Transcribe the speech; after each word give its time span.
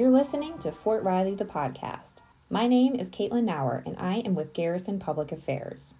You're 0.00 0.08
listening 0.08 0.56
to 0.60 0.72
Fort 0.72 1.04
Riley, 1.04 1.34
the 1.34 1.44
podcast. 1.44 2.20
My 2.48 2.66
name 2.66 2.94
is 2.94 3.10
Caitlin 3.10 3.44
Nauer, 3.44 3.82
and 3.84 3.94
I 3.98 4.20
am 4.20 4.34
with 4.34 4.54
Garrison 4.54 4.98
Public 4.98 5.30
Affairs. 5.30 5.94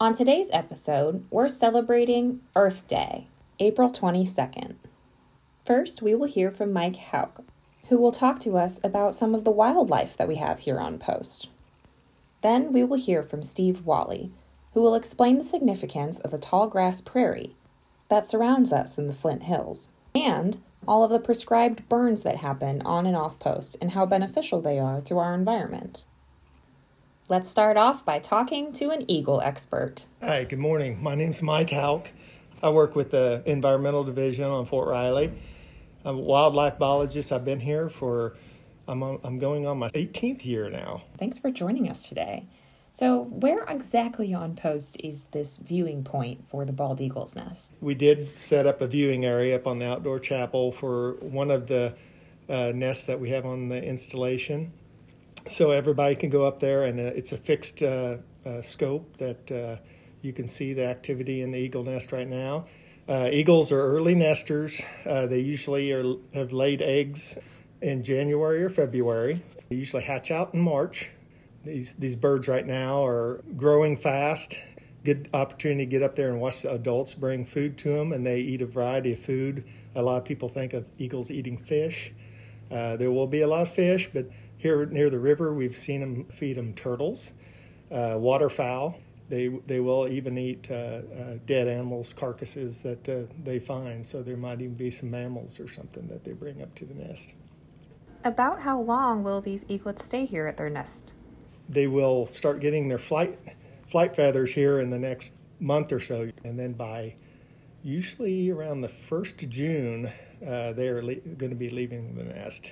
On 0.00 0.12
today's 0.12 0.48
episode, 0.52 1.24
we're 1.30 1.46
celebrating 1.46 2.40
Earth 2.56 2.88
Day, 2.88 3.28
April 3.60 3.92
22nd. 3.92 4.74
First, 5.64 6.02
we 6.02 6.16
will 6.16 6.26
hear 6.26 6.50
from 6.50 6.72
Mike 6.72 6.96
Hauk, 6.96 7.44
who 7.88 7.96
will 7.96 8.10
talk 8.10 8.40
to 8.40 8.56
us 8.56 8.80
about 8.82 9.14
some 9.14 9.36
of 9.36 9.44
the 9.44 9.52
wildlife 9.52 10.16
that 10.16 10.26
we 10.26 10.34
have 10.34 10.58
here 10.58 10.80
on 10.80 10.98
post. 10.98 11.46
Then 12.42 12.72
we 12.72 12.82
will 12.82 12.98
hear 12.98 13.22
from 13.22 13.44
Steve 13.44 13.86
Wally, 13.86 14.32
who 14.74 14.82
will 14.82 14.96
explain 14.96 15.38
the 15.38 15.44
significance 15.44 16.18
of 16.18 16.32
the 16.32 16.38
tall 16.38 16.66
grass 16.66 17.00
prairie 17.00 17.54
that 18.08 18.26
surrounds 18.26 18.72
us 18.72 18.98
in 18.98 19.06
the 19.06 19.14
Flint 19.14 19.44
Hills, 19.44 19.90
and 20.12 20.58
all 20.88 21.04
of 21.04 21.10
the 21.10 21.20
prescribed 21.20 21.86
burns 21.90 22.22
that 22.22 22.38
happen 22.38 22.80
on 22.82 23.04
and 23.04 23.14
off 23.14 23.38
post 23.38 23.76
and 23.78 23.90
how 23.90 24.06
beneficial 24.06 24.62
they 24.62 24.78
are 24.78 25.02
to 25.02 25.18
our 25.18 25.34
environment. 25.34 26.06
Let's 27.28 27.50
start 27.50 27.76
off 27.76 28.06
by 28.06 28.20
talking 28.20 28.72
to 28.72 28.88
an 28.88 29.04
eagle 29.06 29.42
expert. 29.42 30.06
Hi, 30.22 30.44
good 30.44 30.58
morning. 30.58 31.02
My 31.02 31.14
name's 31.14 31.42
Mike 31.42 31.68
Hauk. 31.68 32.08
I 32.62 32.70
work 32.70 32.96
with 32.96 33.10
the 33.10 33.42
Environmental 33.44 34.02
Division 34.02 34.46
on 34.46 34.64
Fort 34.64 34.88
Riley. 34.88 35.30
I'm 36.06 36.16
a 36.16 36.20
wildlife 36.20 36.78
biologist. 36.78 37.32
I've 37.32 37.44
been 37.44 37.60
here 37.60 37.90
for, 37.90 38.38
I'm, 38.88 39.02
on, 39.02 39.20
I'm 39.22 39.38
going 39.38 39.66
on 39.66 39.78
my 39.78 39.90
18th 39.90 40.46
year 40.46 40.70
now. 40.70 41.02
Thanks 41.18 41.38
for 41.38 41.50
joining 41.50 41.90
us 41.90 42.08
today. 42.08 42.46
So, 42.98 43.22
where 43.26 43.62
exactly 43.68 44.34
on 44.34 44.56
post 44.56 44.96
is 44.98 45.26
this 45.26 45.58
viewing 45.58 46.02
point 46.02 46.48
for 46.48 46.64
the 46.64 46.72
bald 46.72 47.00
eagle's 47.00 47.36
nest? 47.36 47.72
We 47.80 47.94
did 47.94 48.28
set 48.28 48.66
up 48.66 48.80
a 48.80 48.88
viewing 48.88 49.24
area 49.24 49.54
up 49.54 49.68
on 49.68 49.78
the 49.78 49.86
outdoor 49.86 50.18
chapel 50.18 50.72
for 50.72 51.12
one 51.20 51.52
of 51.52 51.68
the 51.68 51.94
uh, 52.48 52.72
nests 52.74 53.06
that 53.06 53.20
we 53.20 53.30
have 53.30 53.46
on 53.46 53.68
the 53.68 53.80
installation. 53.80 54.72
So, 55.46 55.70
everybody 55.70 56.16
can 56.16 56.28
go 56.28 56.44
up 56.44 56.58
there, 56.58 56.82
and 56.82 56.98
uh, 56.98 57.04
it's 57.14 57.30
a 57.30 57.38
fixed 57.38 57.84
uh, 57.84 58.16
uh 58.44 58.62
scope 58.62 59.16
that 59.18 59.52
uh, 59.52 59.76
you 60.20 60.32
can 60.32 60.48
see 60.48 60.72
the 60.72 60.84
activity 60.84 61.40
in 61.40 61.52
the 61.52 61.58
eagle 61.58 61.84
nest 61.84 62.10
right 62.10 62.26
now. 62.26 62.66
Uh, 63.08 63.28
eagles 63.30 63.70
are 63.70 63.80
early 63.80 64.16
nesters. 64.16 64.82
they 65.04 65.38
usually 65.38 65.92
are, 65.92 66.16
have 66.34 66.50
laid 66.50 66.82
eggs 66.82 67.38
in 67.80 68.02
January 68.02 68.60
or 68.60 68.68
February. 68.68 69.40
They 69.68 69.76
usually 69.76 70.02
hatch 70.02 70.32
out 70.32 70.52
in 70.52 70.62
March 70.62 71.12
these 71.68 71.94
these 71.94 72.16
birds 72.16 72.48
right 72.48 72.66
now 72.66 73.04
are 73.04 73.42
growing 73.56 73.96
fast. 73.96 74.58
Good 75.04 75.28
opportunity 75.32 75.86
to 75.86 75.90
get 75.90 76.02
up 76.02 76.16
there 76.16 76.30
and 76.30 76.40
watch 76.40 76.62
the 76.62 76.72
adults 76.72 77.14
bring 77.14 77.44
food 77.44 77.78
to 77.78 77.90
them, 77.90 78.12
and 78.12 78.26
they 78.26 78.40
eat 78.40 78.62
a 78.62 78.66
variety 78.66 79.12
of 79.12 79.20
food. 79.20 79.64
A 79.94 80.02
lot 80.02 80.16
of 80.16 80.24
people 80.24 80.48
think 80.48 80.72
of 80.72 80.86
eagles 80.98 81.30
eating 81.30 81.58
fish. 81.58 82.12
Uh, 82.70 82.96
there 82.96 83.10
will 83.10 83.26
be 83.26 83.40
a 83.42 83.46
lot 83.46 83.62
of 83.62 83.72
fish, 83.72 84.10
but 84.12 84.26
here 84.56 84.84
near 84.86 85.08
the 85.08 85.18
river, 85.18 85.54
we've 85.54 85.76
seen 85.76 86.00
them 86.00 86.24
feed 86.24 86.56
them 86.56 86.74
turtles, 86.74 87.32
uh, 87.90 88.16
waterfowl. 88.18 88.98
They 89.28 89.48
they 89.48 89.80
will 89.80 90.08
even 90.08 90.38
eat 90.38 90.70
uh, 90.70 90.74
uh 90.74 91.00
dead 91.46 91.68
animals, 91.68 92.14
carcasses 92.14 92.80
that 92.80 93.08
uh, 93.08 93.32
they 93.44 93.58
find. 93.58 94.04
So 94.04 94.22
there 94.22 94.36
might 94.36 94.60
even 94.60 94.74
be 94.74 94.90
some 94.90 95.10
mammals 95.10 95.60
or 95.60 95.68
something 95.68 96.08
that 96.08 96.24
they 96.24 96.32
bring 96.32 96.62
up 96.62 96.74
to 96.76 96.86
the 96.86 96.94
nest. 96.94 97.34
About 98.24 98.60
how 98.62 98.80
long 98.80 99.22
will 99.22 99.40
these 99.40 99.64
eaglets 99.68 100.04
stay 100.04 100.24
here 100.24 100.46
at 100.46 100.56
their 100.56 100.70
nest? 100.70 101.12
They 101.68 101.86
will 101.86 102.26
start 102.26 102.60
getting 102.60 102.88
their 102.88 102.98
flight 102.98 103.38
flight 103.88 104.14
feathers 104.14 104.52
here 104.52 104.78
in 104.80 104.90
the 104.90 104.98
next 104.98 105.34
month 105.60 105.92
or 105.92 106.00
so, 106.00 106.30
and 106.44 106.58
then 106.58 106.72
by 106.72 107.14
usually 107.82 108.50
around 108.50 108.82
the 108.82 108.88
first 108.88 109.42
of 109.42 109.48
June, 109.48 110.12
uh, 110.46 110.72
they 110.72 110.88
are 110.88 111.02
le- 111.02 111.14
going 111.14 111.50
to 111.50 111.56
be 111.56 111.70
leaving 111.70 112.14
the 112.16 112.24
nest, 112.24 112.70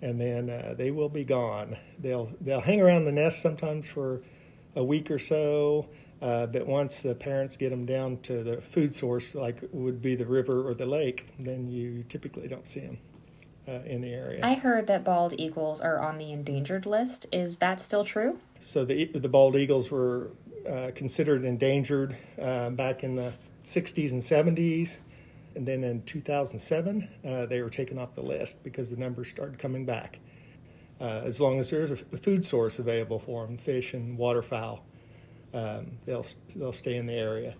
and 0.00 0.20
then 0.20 0.48
uh, 0.48 0.74
they 0.76 0.90
will 0.90 1.08
be 1.08 1.24
gone. 1.24 1.76
They'll 1.98 2.30
they'll 2.40 2.60
hang 2.60 2.80
around 2.80 3.04
the 3.04 3.12
nest 3.12 3.40
sometimes 3.40 3.88
for 3.88 4.22
a 4.76 4.84
week 4.84 5.10
or 5.10 5.18
so. 5.18 5.88
Uh, 6.22 6.46
but 6.46 6.66
once 6.66 7.02
the 7.02 7.14
parents 7.14 7.56
get 7.56 7.68
them 7.68 7.84
down 7.84 8.16
to 8.18 8.42
the 8.42 8.62
food 8.62 8.94
source, 8.94 9.34
like 9.34 9.58
would 9.72 10.00
be 10.00 10.14
the 10.14 10.24
river 10.24 10.66
or 10.66 10.72
the 10.72 10.86
lake, 10.86 11.26
then 11.38 11.68
you 11.68 12.02
typically 12.08 12.48
don't 12.48 12.66
see 12.66 12.80
them 12.80 12.98
uh, 13.68 13.80
in 13.86 14.00
the 14.00 14.12
area. 14.12 14.40
I 14.42 14.54
heard 14.54 14.86
that 14.86 15.04
bald 15.04 15.34
eagles 15.38 15.80
are 15.80 15.98
on 15.98 16.18
the 16.18 16.32
endangered 16.32 16.86
list. 16.86 17.26
Is 17.32 17.58
that 17.58 17.80
still 17.80 18.04
true? 18.04 18.38
So 18.58 18.84
the 18.84 19.06
the 19.06 19.28
bald 19.28 19.56
eagles 19.56 19.90
were 19.90 20.30
uh, 20.68 20.90
considered 20.94 21.44
endangered 21.44 22.16
uh, 22.40 22.70
back 22.70 23.04
in 23.04 23.16
the 23.16 23.32
60s 23.64 24.12
and 24.12 24.22
70s. 24.22 24.98
And 25.54 25.66
then 25.66 25.84
in 25.84 26.02
2007, 26.02 27.08
uh, 27.24 27.46
they 27.46 27.62
were 27.62 27.70
taken 27.70 27.98
off 27.98 28.14
the 28.14 28.22
list 28.22 28.64
because 28.64 28.90
the 28.90 28.96
numbers 28.96 29.28
started 29.28 29.58
coming 29.58 29.84
back. 29.84 30.18
Uh, 31.00 31.22
as 31.24 31.40
long 31.40 31.58
as 31.58 31.70
there's 31.70 31.90
a, 31.90 31.96
food 31.96 32.44
source 32.44 32.78
available 32.78 33.18
for 33.18 33.46
them, 33.46 33.56
fish 33.56 33.94
and 33.94 34.18
waterfowl, 34.18 34.84
um, 35.52 35.92
they'll, 36.06 36.26
they'll 36.56 36.72
stay 36.72 36.96
in 36.96 37.06
the 37.06 37.12
area 37.12 37.54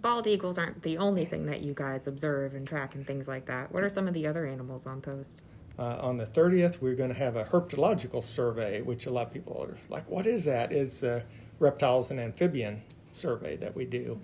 bald 0.00 0.26
eagles 0.26 0.58
aren't 0.58 0.82
the 0.82 0.98
only 0.98 1.24
thing 1.24 1.46
that 1.46 1.62
you 1.62 1.72
guys 1.74 2.06
observe 2.06 2.54
and 2.54 2.66
track 2.66 2.94
and 2.94 3.06
things 3.06 3.28
like 3.28 3.46
that. 3.46 3.72
What 3.72 3.82
are 3.82 3.88
some 3.88 4.08
of 4.08 4.14
the 4.14 4.26
other 4.26 4.46
animals 4.46 4.86
on 4.86 5.00
post? 5.00 5.40
Uh, 5.78 5.98
on 6.00 6.16
the 6.16 6.26
30th, 6.26 6.80
we're 6.80 6.94
going 6.94 7.12
to 7.12 7.18
have 7.18 7.36
a 7.36 7.44
herpetological 7.44 8.22
survey, 8.22 8.80
which 8.80 9.06
a 9.06 9.10
lot 9.10 9.26
of 9.26 9.32
people 9.32 9.66
are 9.68 9.76
like, 9.88 10.08
what 10.08 10.26
is 10.26 10.44
that? 10.44 10.70
It's 10.70 11.02
a 11.02 11.24
reptiles 11.58 12.10
and 12.10 12.20
amphibian 12.20 12.82
survey 13.10 13.56
that 13.56 13.74
we 13.74 13.84
do. 13.84 14.20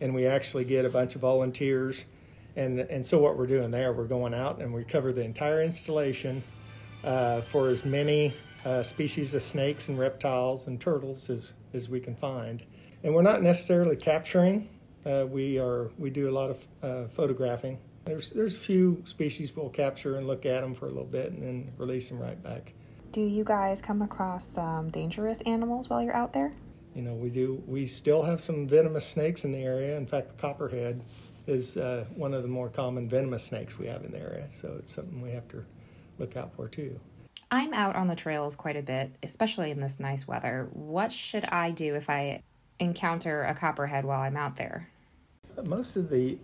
And 0.00 0.14
we 0.14 0.26
actually 0.26 0.64
get 0.64 0.84
a 0.84 0.88
bunch 0.88 1.14
of 1.14 1.20
volunteers. 1.20 2.04
And, 2.56 2.80
and 2.80 3.04
so, 3.04 3.18
what 3.18 3.36
we're 3.36 3.46
doing 3.46 3.70
there, 3.70 3.92
we're 3.92 4.04
going 4.04 4.32
out 4.32 4.60
and 4.60 4.72
we 4.72 4.84
cover 4.84 5.12
the 5.12 5.24
entire 5.24 5.62
installation 5.62 6.42
uh, 7.02 7.42
for 7.42 7.68
as 7.68 7.84
many 7.84 8.32
uh, 8.64 8.82
species 8.82 9.34
of 9.34 9.42
snakes 9.42 9.88
and 9.88 9.98
reptiles 9.98 10.66
and 10.66 10.80
turtles 10.80 11.28
as, 11.28 11.52
as 11.74 11.88
we 11.88 12.00
can 12.00 12.14
find. 12.14 12.62
And 13.02 13.14
we're 13.14 13.22
not 13.22 13.42
necessarily 13.42 13.96
capturing 13.96 14.68
uh, 15.06 15.26
we 15.26 15.58
are 15.58 15.90
we 15.98 16.10
do 16.10 16.28
a 16.28 16.32
lot 16.32 16.50
of 16.50 16.58
uh, 16.82 17.08
photographing. 17.08 17.78
There's 18.04 18.30
there's 18.30 18.56
a 18.56 18.60
few 18.60 19.02
species 19.04 19.54
we'll 19.54 19.70
capture 19.70 20.16
and 20.16 20.26
look 20.26 20.46
at 20.46 20.60
them 20.60 20.74
for 20.74 20.86
a 20.86 20.90
little 20.90 21.04
bit 21.04 21.32
and 21.32 21.42
then 21.42 21.72
release 21.78 22.08
them 22.08 22.18
right 22.18 22.40
back. 22.42 22.72
Do 23.12 23.20
you 23.20 23.44
guys 23.44 23.80
come 23.80 24.02
across 24.02 24.58
um, 24.58 24.90
dangerous 24.90 25.40
animals 25.42 25.88
while 25.88 26.02
you're 26.02 26.16
out 26.16 26.32
there? 26.32 26.52
You 26.94 27.02
know, 27.02 27.14
we 27.14 27.28
do. 27.28 27.62
We 27.66 27.86
still 27.86 28.22
have 28.22 28.40
some 28.40 28.66
venomous 28.66 29.06
snakes 29.06 29.44
in 29.44 29.52
the 29.52 29.62
area. 29.62 29.96
In 29.96 30.06
fact, 30.06 30.28
the 30.28 30.40
copperhead 30.40 31.00
is 31.46 31.76
uh, 31.76 32.06
one 32.14 32.34
of 32.34 32.42
the 32.42 32.48
more 32.48 32.68
common 32.68 33.08
venomous 33.08 33.44
snakes 33.44 33.78
we 33.78 33.86
have 33.86 34.04
in 34.04 34.12
the 34.12 34.18
area. 34.18 34.46
So 34.50 34.76
it's 34.78 34.92
something 34.92 35.20
we 35.20 35.30
have 35.30 35.46
to 35.48 35.64
look 36.18 36.36
out 36.36 36.54
for 36.54 36.68
too. 36.68 36.98
I'm 37.50 37.74
out 37.74 37.94
on 37.94 38.06
the 38.06 38.16
trails 38.16 38.56
quite 38.56 38.76
a 38.76 38.82
bit, 38.82 39.12
especially 39.22 39.70
in 39.70 39.80
this 39.80 40.00
nice 40.00 40.26
weather. 40.26 40.68
What 40.72 41.12
should 41.12 41.44
I 41.44 41.70
do 41.70 41.94
if 41.94 42.08
I 42.10 42.42
encounter 42.80 43.44
a 43.44 43.54
copperhead 43.54 44.04
while 44.04 44.20
I'm 44.20 44.36
out 44.36 44.56
there? 44.56 44.88
Most 45.62 45.96
of 45.96 46.10
the 46.10 46.38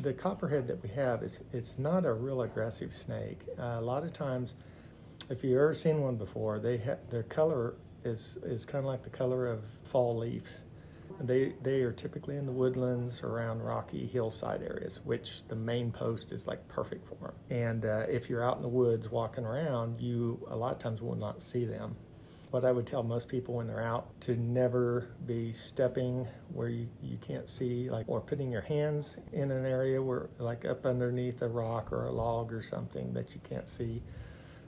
the 0.00 0.14
copperhead 0.14 0.66
that 0.66 0.82
we 0.82 0.88
have 0.88 1.22
is 1.22 1.42
it's 1.52 1.78
not 1.78 2.06
a 2.06 2.12
real 2.12 2.42
aggressive 2.42 2.92
snake. 2.94 3.40
Uh, 3.58 3.76
a 3.78 3.80
lot 3.80 4.02
of 4.02 4.12
times, 4.12 4.54
if 5.28 5.44
you've 5.44 5.58
ever 5.58 5.74
seen 5.74 6.00
one 6.00 6.16
before, 6.16 6.58
they 6.58 6.78
ha- 6.78 6.96
their 7.10 7.22
color 7.22 7.74
is 8.04 8.38
is 8.44 8.64
kind 8.64 8.84
of 8.84 8.86
like 8.86 9.02
the 9.02 9.10
color 9.10 9.46
of 9.46 9.62
fall 9.84 10.16
leaves. 10.16 10.64
They 11.20 11.54
they 11.62 11.82
are 11.82 11.92
typically 11.92 12.36
in 12.36 12.46
the 12.46 12.52
woodlands 12.52 13.22
around 13.22 13.60
rocky 13.62 14.06
hillside 14.06 14.62
areas, 14.62 15.00
which 15.04 15.42
the 15.48 15.56
main 15.56 15.90
post 15.90 16.32
is 16.32 16.46
like 16.46 16.66
perfect 16.68 17.06
for 17.08 17.16
them. 17.16 17.34
And 17.50 17.84
uh, 17.84 18.06
if 18.08 18.30
you're 18.30 18.44
out 18.44 18.56
in 18.56 18.62
the 18.62 18.68
woods 18.68 19.10
walking 19.10 19.44
around, 19.44 20.00
you 20.00 20.46
a 20.48 20.56
lot 20.56 20.72
of 20.72 20.78
times 20.78 21.02
will 21.02 21.16
not 21.16 21.42
see 21.42 21.64
them. 21.64 21.96
What 22.50 22.64
I 22.64 22.72
would 22.72 22.86
tell 22.86 23.02
most 23.02 23.28
people 23.28 23.54
when 23.54 23.66
they're 23.66 23.82
out 23.82 24.18
to 24.22 24.34
never 24.36 25.08
be 25.26 25.52
stepping 25.52 26.26
where 26.54 26.70
you, 26.70 26.88
you 27.02 27.18
can't 27.18 27.46
see, 27.46 27.90
like, 27.90 28.08
or 28.08 28.22
putting 28.22 28.50
your 28.50 28.62
hands 28.62 29.18
in 29.34 29.50
an 29.50 29.66
area 29.66 30.00
where, 30.00 30.30
like, 30.38 30.64
up 30.64 30.86
underneath 30.86 31.42
a 31.42 31.48
rock 31.48 31.92
or 31.92 32.06
a 32.06 32.10
log 32.10 32.50
or 32.52 32.62
something 32.62 33.12
that 33.12 33.34
you 33.34 33.40
can't 33.46 33.68
see, 33.68 34.02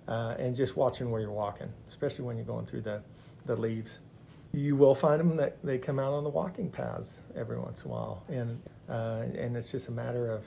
uh, 0.08 0.34
and 0.38 0.54
just 0.54 0.76
watching 0.76 1.10
where 1.10 1.22
you're 1.22 1.30
walking, 1.30 1.72
especially 1.88 2.24
when 2.26 2.36
you're 2.36 2.44
going 2.44 2.66
through 2.66 2.82
the, 2.82 3.02
the 3.46 3.56
leaves. 3.56 4.00
You 4.52 4.76
will 4.76 4.94
find 4.94 5.18
them 5.18 5.36
that 5.36 5.56
they 5.64 5.78
come 5.78 5.98
out 5.98 6.12
on 6.12 6.22
the 6.22 6.30
walking 6.30 6.70
paths 6.70 7.20
every 7.34 7.58
once 7.58 7.84
in 7.84 7.90
a 7.90 7.94
while, 7.94 8.24
and 8.28 8.60
uh, 8.90 9.22
and 9.38 9.56
it's 9.56 9.70
just 9.70 9.88
a 9.88 9.92
matter 9.92 10.30
of, 10.32 10.44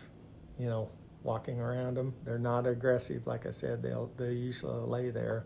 you 0.59 0.67
know, 0.67 0.89
walking 1.23 1.59
around 1.59 1.95
them. 1.95 2.13
They're 2.25 2.37
not 2.37 2.67
aggressive, 2.67 3.25
like 3.25 3.47
I 3.47 3.51
said. 3.51 3.81
They'll 3.81 4.11
they 4.17 4.33
usually 4.33 4.77
lay 4.85 5.09
there 5.09 5.45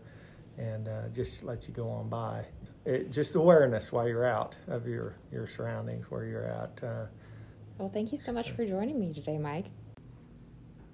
and 0.58 0.88
uh, 0.88 1.08
just 1.12 1.42
let 1.42 1.68
you 1.68 1.74
go 1.74 1.88
on 1.88 2.08
by. 2.08 2.44
It, 2.84 3.10
just 3.10 3.34
awareness 3.34 3.92
while 3.92 4.08
you're 4.08 4.24
out 4.24 4.56
of 4.66 4.86
your, 4.86 5.16
your 5.30 5.46
surroundings, 5.46 6.10
where 6.10 6.24
you're 6.24 6.46
at. 6.46 6.80
Uh, 6.82 7.06
well, 7.78 7.88
thank 7.88 8.10
you 8.12 8.18
so 8.18 8.32
much 8.32 8.50
for 8.50 8.64
joining 8.64 8.98
me 8.98 9.12
today, 9.12 9.38
Mike. 9.38 9.66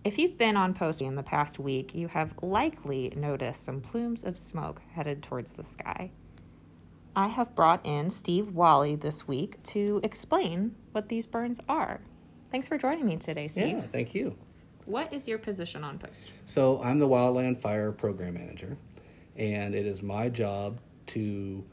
If 0.04 0.18
you've 0.18 0.36
been 0.36 0.56
on 0.56 0.74
post 0.74 1.00
in 1.00 1.14
the 1.14 1.22
past 1.22 1.58
week, 1.58 1.94
you 1.94 2.08
have 2.08 2.34
likely 2.42 3.10
noticed 3.16 3.64
some 3.64 3.80
plumes 3.80 4.22
of 4.22 4.36
smoke 4.36 4.82
headed 4.92 5.22
towards 5.22 5.54
the 5.54 5.64
sky. 5.64 6.10
I 7.16 7.28
have 7.28 7.54
brought 7.54 7.86
in 7.86 8.10
Steve 8.10 8.50
Wally 8.50 8.96
this 8.96 9.26
week 9.26 9.62
to 9.62 10.00
explain 10.02 10.74
what 10.92 11.08
these 11.08 11.26
burns 11.26 11.58
are. 11.68 12.00
Thanks 12.50 12.68
for 12.68 12.76
joining 12.76 13.06
me 13.06 13.16
today, 13.16 13.48
Steve. 13.48 13.68
Yeah, 13.68 13.82
thank 13.92 14.14
you. 14.14 14.36
What 14.84 15.12
is 15.12 15.26
your 15.26 15.38
position 15.38 15.84
on 15.84 15.98
post? 15.98 16.30
So 16.44 16.82
I'm 16.82 16.98
the 16.98 17.08
Wildland 17.08 17.58
Fire 17.58 17.90
Program 17.90 18.34
Manager, 18.34 18.76
and 19.36 19.74
it 19.74 19.86
is 19.86 20.02
my 20.02 20.28
job 20.28 20.80
to 21.08 21.64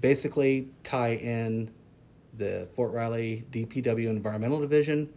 basically 0.00 0.68
tie 0.82 1.14
in 1.14 1.70
the 2.36 2.68
Fort 2.74 2.92
Riley 2.92 3.44
DPW 3.50 4.08
Environmental 4.08 4.60
Division 4.60 5.08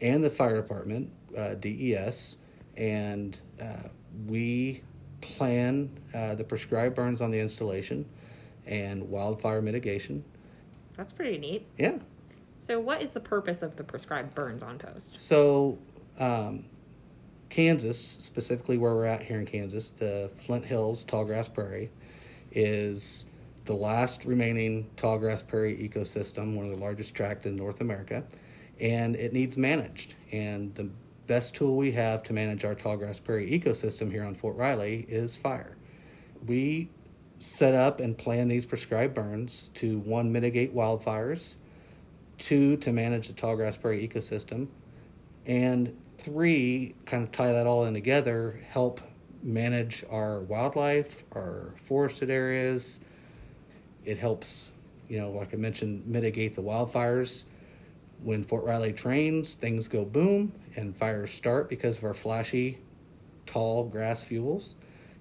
and 0.00 0.22
the 0.22 0.30
Fire 0.30 0.60
Department, 0.60 1.10
uh, 1.36 1.54
DES, 1.54 2.38
and 2.76 3.38
uh, 3.60 3.88
we 4.26 4.82
plan 5.20 5.88
uh, 6.14 6.34
the 6.34 6.44
prescribed 6.44 6.94
burns 6.94 7.20
on 7.20 7.30
the 7.30 7.38
installation 7.38 8.04
and 8.66 9.08
wildfire 9.08 9.62
mitigation. 9.62 10.24
That's 10.96 11.12
pretty 11.12 11.38
neat. 11.38 11.66
Yeah. 11.78 11.98
So, 12.58 12.78
what 12.78 13.02
is 13.02 13.12
the 13.12 13.20
purpose 13.20 13.62
of 13.62 13.76
the 13.76 13.84
prescribed 13.84 14.34
burns 14.34 14.62
on 14.62 14.78
post? 14.78 15.18
So, 15.18 15.78
um, 16.18 16.64
Kansas, 17.52 18.00
specifically 18.00 18.78
where 18.78 18.94
we're 18.94 19.04
at 19.04 19.22
here 19.22 19.38
in 19.38 19.44
Kansas, 19.44 19.90
the 19.90 20.30
Flint 20.36 20.64
Hills 20.64 21.04
Tallgrass 21.04 21.52
Prairie, 21.52 21.90
is 22.50 23.26
the 23.66 23.74
last 23.74 24.24
remaining 24.24 24.88
tallgrass 24.96 25.46
prairie 25.46 25.76
ecosystem, 25.76 26.54
one 26.54 26.64
of 26.64 26.72
the 26.72 26.82
largest 26.82 27.14
tract 27.14 27.44
in 27.44 27.54
North 27.54 27.82
America, 27.82 28.24
and 28.80 29.16
it 29.16 29.34
needs 29.34 29.58
managed. 29.58 30.14
And 30.32 30.74
the 30.74 30.88
best 31.26 31.54
tool 31.54 31.76
we 31.76 31.92
have 31.92 32.22
to 32.22 32.32
manage 32.32 32.64
our 32.64 32.74
tallgrass 32.74 33.22
prairie 33.22 33.50
ecosystem 33.50 34.10
here 34.10 34.24
on 34.24 34.34
Fort 34.34 34.56
Riley 34.56 35.04
is 35.06 35.36
fire. 35.36 35.76
We 36.46 36.88
set 37.38 37.74
up 37.74 38.00
and 38.00 38.16
plan 38.16 38.48
these 38.48 38.64
prescribed 38.64 39.12
burns 39.12 39.68
to 39.74 39.98
one, 39.98 40.32
mitigate 40.32 40.74
wildfires, 40.74 41.56
two, 42.38 42.78
to 42.78 42.92
manage 42.92 43.28
the 43.28 43.34
tallgrass 43.34 43.78
prairie 43.78 44.08
ecosystem, 44.08 44.68
and 45.44 45.94
three, 46.22 46.94
kind 47.04 47.24
of 47.24 47.32
tie 47.32 47.52
that 47.52 47.66
all 47.66 47.84
in 47.84 47.94
together, 47.94 48.60
help 48.68 49.00
manage 49.42 50.04
our 50.08 50.40
wildlife, 50.40 51.24
our 51.32 51.74
forested 51.76 52.30
areas. 52.30 53.00
It 54.04 54.18
helps, 54.18 54.70
you 55.08 55.20
know, 55.20 55.30
like 55.30 55.52
I 55.52 55.56
mentioned, 55.56 56.06
mitigate 56.06 56.54
the 56.54 56.62
wildfires. 56.62 57.44
When 58.22 58.44
Fort 58.44 58.64
Riley 58.64 58.92
trains, 58.92 59.54
things 59.54 59.88
go 59.88 60.04
boom 60.04 60.52
and 60.76 60.96
fires 60.96 61.32
start 61.32 61.68
because 61.68 61.98
of 61.98 62.04
our 62.04 62.14
flashy, 62.14 62.78
tall 63.46 63.84
grass 63.84 64.22
fuels. 64.22 64.76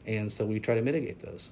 And 0.06 0.32
so 0.32 0.46
we 0.46 0.60
try 0.60 0.76
to 0.76 0.82
mitigate 0.82 1.20
those. 1.20 1.50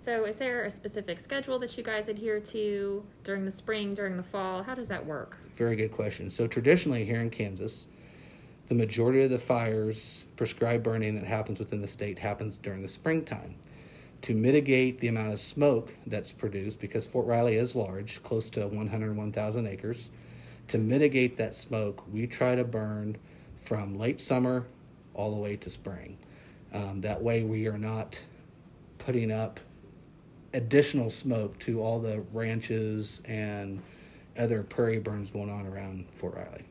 So, 0.00 0.24
is 0.24 0.36
there 0.36 0.64
a 0.64 0.70
specific 0.70 1.20
schedule 1.20 1.58
that 1.58 1.76
you 1.76 1.82
guys 1.82 2.08
adhere 2.08 2.40
to 2.40 3.04
during 3.24 3.44
the 3.44 3.50
spring, 3.50 3.92
during 3.92 4.16
the 4.16 4.22
fall? 4.22 4.62
How 4.62 4.74
does 4.74 4.88
that 4.88 5.04
work? 5.04 5.36
Very 5.56 5.76
good 5.76 5.92
question. 5.92 6.30
So, 6.30 6.46
traditionally 6.46 7.04
here 7.04 7.20
in 7.20 7.28
Kansas, 7.28 7.88
the 8.68 8.74
majority 8.74 9.22
of 9.22 9.30
the 9.30 9.38
fires, 9.38 10.24
prescribed 10.36 10.84
burning 10.84 11.14
that 11.14 11.24
happens 11.24 11.58
within 11.58 11.80
the 11.80 11.88
state 11.88 12.18
happens 12.18 12.58
during 12.58 12.82
the 12.82 12.88
springtime. 12.88 13.54
To 14.22 14.34
mitigate 14.34 15.00
the 15.00 15.08
amount 15.08 15.32
of 15.32 15.40
smoke 15.40 15.92
that's 16.06 16.32
produced, 16.32 16.80
because 16.80 17.06
Fort 17.06 17.26
Riley 17.26 17.56
is 17.56 17.74
large, 17.74 18.22
close 18.22 18.50
to 18.50 18.66
101,000 18.66 19.66
acres, 19.66 20.10
to 20.68 20.78
mitigate 20.78 21.36
that 21.38 21.56
smoke, 21.56 22.02
we 22.12 22.26
try 22.26 22.54
to 22.54 22.64
burn 22.64 23.16
from 23.62 23.98
late 23.98 24.20
summer 24.20 24.66
all 25.14 25.30
the 25.30 25.40
way 25.40 25.56
to 25.56 25.70
spring. 25.70 26.18
Um, 26.72 27.00
that 27.00 27.22
way, 27.22 27.42
we 27.42 27.66
are 27.68 27.78
not 27.78 28.20
putting 28.98 29.30
up 29.30 29.60
additional 30.52 31.08
smoke 31.08 31.58
to 31.60 31.80
all 31.82 31.98
the 31.98 32.20
ranches 32.32 33.22
and 33.24 33.82
other 34.38 34.62
prairie 34.62 34.98
burns 34.98 35.30
going 35.30 35.50
on 35.50 35.66
around 35.66 36.06
Fort 36.14 36.34
Riley. 36.34 36.64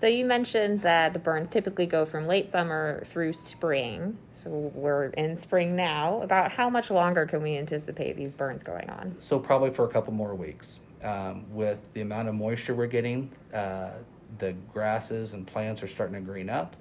So 0.00 0.06
you 0.06 0.24
mentioned 0.24 0.80
that 0.80 1.12
the 1.12 1.18
burns 1.18 1.50
typically 1.50 1.84
go 1.84 2.06
from 2.06 2.26
late 2.26 2.50
summer 2.50 3.04
through 3.10 3.34
spring. 3.34 4.16
So 4.32 4.48
we're 4.48 5.08
in 5.08 5.36
spring 5.36 5.76
now. 5.76 6.22
About 6.22 6.52
how 6.52 6.70
much 6.70 6.90
longer 6.90 7.26
can 7.26 7.42
we 7.42 7.58
anticipate 7.58 8.16
these 8.16 8.32
burns 8.32 8.62
going 8.62 8.88
on? 8.88 9.14
So 9.20 9.38
probably 9.38 9.68
for 9.68 9.84
a 9.84 9.88
couple 9.88 10.14
more 10.14 10.34
weeks. 10.34 10.80
Um, 11.02 11.44
with 11.52 11.78
the 11.92 12.00
amount 12.00 12.28
of 12.28 12.34
moisture 12.34 12.74
we're 12.74 12.86
getting, 12.86 13.30
uh, 13.52 13.90
the 14.38 14.52
grasses 14.72 15.34
and 15.34 15.46
plants 15.46 15.82
are 15.82 15.88
starting 15.88 16.14
to 16.14 16.20
green 16.22 16.48
up, 16.48 16.76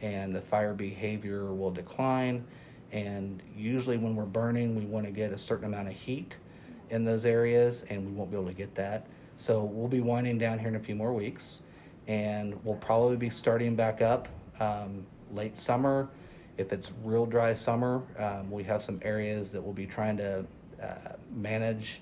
and 0.00 0.34
the 0.34 0.40
fire 0.40 0.72
behavior 0.72 1.52
will 1.52 1.70
decline. 1.70 2.42
And 2.90 3.42
usually, 3.54 3.98
when 3.98 4.16
we're 4.16 4.24
burning, 4.24 4.76
we 4.76 4.86
want 4.86 5.04
to 5.04 5.12
get 5.12 5.30
a 5.32 5.38
certain 5.38 5.66
amount 5.66 5.88
of 5.88 5.94
heat 5.94 6.36
in 6.88 7.04
those 7.04 7.26
areas, 7.26 7.84
and 7.90 8.06
we 8.06 8.12
won't 8.12 8.30
be 8.30 8.36
able 8.36 8.48
to 8.48 8.54
get 8.54 8.74
that. 8.76 9.06
So 9.36 9.62
we'll 9.62 9.88
be 9.88 10.00
winding 10.00 10.38
down 10.38 10.58
here 10.58 10.68
in 10.68 10.76
a 10.76 10.80
few 10.80 10.94
more 10.94 11.12
weeks 11.12 11.62
and 12.08 12.58
we'll 12.64 12.76
probably 12.76 13.16
be 13.16 13.30
starting 13.30 13.76
back 13.76 14.02
up 14.02 14.28
um, 14.60 15.06
late 15.32 15.58
summer. 15.58 16.08
If 16.58 16.72
it's 16.72 16.90
real 17.02 17.26
dry 17.26 17.54
summer, 17.54 18.02
um, 18.18 18.50
we 18.50 18.62
have 18.64 18.84
some 18.84 19.00
areas 19.02 19.52
that 19.52 19.62
we'll 19.62 19.72
be 19.72 19.86
trying 19.86 20.16
to 20.18 20.44
uh, 20.82 21.12
manage 21.34 22.00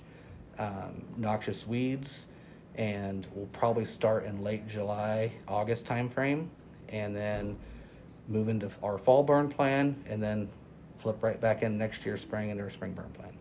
um, 0.58 1.02
noxious 1.16 1.66
weeds, 1.66 2.26
and 2.74 3.26
we'll 3.34 3.46
probably 3.46 3.84
start 3.84 4.26
in 4.26 4.42
late 4.42 4.66
July, 4.68 5.32
August 5.46 5.86
timeframe, 5.86 6.48
and 6.88 7.14
then 7.14 7.56
move 8.28 8.48
into 8.48 8.70
our 8.82 8.98
fall 8.98 9.22
burn 9.22 9.48
plan, 9.48 9.96
and 10.08 10.22
then 10.22 10.48
flip 10.98 11.22
right 11.22 11.40
back 11.40 11.62
in 11.62 11.78
next 11.78 12.04
year, 12.04 12.18
spring 12.18 12.50
into 12.50 12.62
our 12.62 12.70
spring 12.70 12.92
burn 12.92 13.10
plan. 13.10 13.32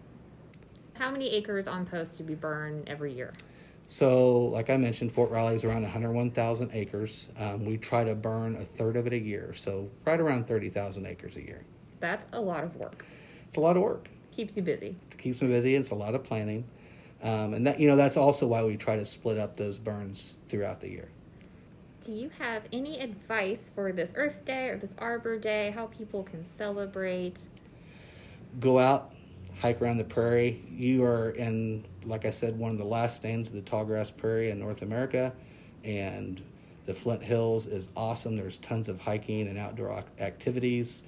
How 0.93 1.09
many 1.09 1.29
acres 1.31 1.67
on 1.67 1.85
post 1.85 2.17
do 2.17 2.23
we 2.23 2.35
burn 2.35 2.83
every 2.87 3.13
year? 3.13 3.33
So, 3.89 4.37
like 4.37 4.69
I 4.69 4.77
mentioned, 4.77 5.11
Fort 5.11 5.31
Riley 5.31 5.55
is 5.55 5.63
around 5.63 5.81
101,000 5.81 6.69
acres. 6.73 7.27
Um, 7.39 7.65
we 7.65 7.75
try 7.75 8.03
to 8.03 8.13
burn 8.13 8.55
a 8.55 8.63
third 8.63 8.95
of 8.95 9.07
it 9.07 9.13
a 9.13 9.17
year, 9.17 9.51
so 9.55 9.89
right 10.05 10.19
around 10.19 10.47
30,000 10.47 11.07
acres 11.07 11.37
a 11.37 11.41
year. 11.41 11.65
That's 11.99 12.27
a 12.31 12.39
lot 12.39 12.63
of 12.63 12.75
work. 12.75 13.03
It's 13.47 13.57
a 13.57 13.61
lot 13.61 13.77
of 13.77 13.81
work. 13.81 14.07
Keeps 14.31 14.55
you 14.55 14.61
busy. 14.61 14.95
It 15.09 15.17
keeps 15.17 15.41
me 15.41 15.47
busy. 15.47 15.73
It's 15.73 15.89
a 15.89 15.95
lot 15.95 16.13
of 16.13 16.23
planning, 16.23 16.65
um, 17.23 17.55
and 17.55 17.65
that 17.65 17.79
you 17.79 17.87
know 17.87 17.95
that's 17.95 18.15
also 18.15 18.45
why 18.45 18.63
we 18.63 18.77
try 18.77 18.95
to 18.95 19.05
split 19.05 19.39
up 19.39 19.57
those 19.57 19.79
burns 19.79 20.37
throughout 20.49 20.81
the 20.81 20.89
year. 20.89 21.09
Do 22.03 22.13
you 22.13 22.29
have 22.37 22.65
any 22.71 22.99
advice 22.99 23.71
for 23.73 23.91
this 23.91 24.13
Earth 24.15 24.45
Day 24.45 24.67
or 24.67 24.77
this 24.77 24.93
Arbor 24.99 25.39
Day? 25.39 25.71
How 25.71 25.87
people 25.87 26.21
can 26.21 26.45
celebrate? 26.45 27.39
Go 28.59 28.77
out, 28.77 29.13
hike 29.59 29.81
around 29.81 29.97
the 29.97 30.03
prairie. 30.03 30.61
You 30.69 31.03
are 31.03 31.31
in, 31.31 31.85
like 32.05 32.25
I 32.25 32.29
said, 32.29 32.57
one 32.57 32.71
of 32.71 32.77
the 32.77 32.85
last 32.85 33.17
stands 33.17 33.49
of 33.49 33.55
the 33.55 33.61
tallgrass 33.69 34.15
prairie 34.15 34.49
in 34.51 34.59
North 34.59 34.81
America, 34.81 35.33
and 35.83 36.41
the 36.85 36.93
Flint 36.93 37.21
Hills 37.23 37.67
is 37.67 37.89
awesome. 37.95 38.35
There's 38.35 38.57
tons 38.57 38.89
of 38.89 39.01
hiking 39.01 39.47
and 39.47 39.57
outdoor 39.57 40.03
activities. 40.19 41.03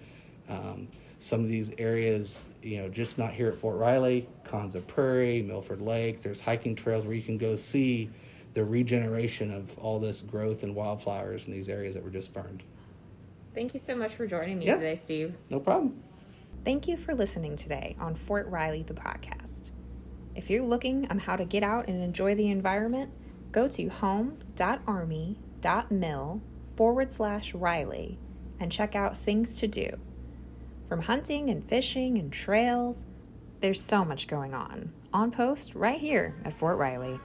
Um, 0.50 0.88
some 1.20 1.42
of 1.42 1.50
these 1.50 1.72
areas, 1.78 2.50
you 2.64 2.78
know, 2.82 2.90
just 2.90 3.18
not 3.18 3.32
here 3.32 3.48
at 3.50 3.58
Fort 3.58 3.78
Riley, 3.78 4.28
Konza 4.44 4.82
Prairie, 4.82 5.42
Milford 5.42 5.82
Lake, 5.82 6.22
there's 6.22 6.42
hiking 6.42 6.76
trails 6.76 7.06
where 7.06 7.16
you 7.16 7.22
can 7.22 7.38
go 7.38 7.56
see 7.56 8.10
the 8.54 8.66
regeneration 8.66 9.52
of 9.52 9.78
all 9.80 10.00
this 10.00 10.22
growth 10.24 10.64
and 10.64 10.76
wildflowers 10.76 11.48
in 11.48 11.54
these 11.54 11.70
areas 11.70 11.94
that 11.94 12.04
were 12.04 12.10
just 12.10 12.34
burned. 12.34 12.64
Thank 13.54 13.74
you 13.74 13.80
so 13.80 13.96
much 13.96 14.14
for 14.16 14.26
joining 14.28 14.60
me 14.60 14.66
Yeah. 14.66 14.76
today, 14.76 14.96
Steve. 14.96 15.36
No 15.50 15.60
problem. 15.60 16.02
Thank 16.64 16.88
you 16.88 16.96
for 16.96 17.16
listening 17.16 17.56
today 17.56 17.96
on 18.00 18.14
Fort 18.14 18.48
Riley, 18.48 18.84
the 18.84 18.94
podcast. 18.94 19.72
If 20.36 20.48
you're 20.48 20.62
looking 20.62 21.10
on 21.10 21.18
how 21.18 21.36
to 21.36 21.44
get 21.44 21.64
out 21.64 21.88
and 21.88 22.04
enjoy 22.04 22.36
the 22.36 22.52
environment, 22.52 23.12
go 23.52 23.68
to 23.68 23.88
home.army.mil 23.88 26.42
forward 26.76 27.12
slash 27.12 27.56
Riley 27.56 28.20
and 28.60 28.72
check 28.72 28.96
out 28.96 29.18
things 29.18 29.56
to 29.58 29.68
do. 29.68 29.98
From 30.88 31.02
hunting 31.02 31.50
and 31.50 31.68
fishing 31.68 32.20
and 32.20 32.32
trails, 32.32 33.06
there's 33.60 33.82
so 33.82 34.06
much 34.06 34.28
going 34.28 34.54
on. 34.54 34.94
On 35.12 35.32
post 35.32 35.74
right 35.74 36.00
here 36.00 36.36
at 36.46 36.54
Fort 36.54 36.78
Riley. 36.78 37.20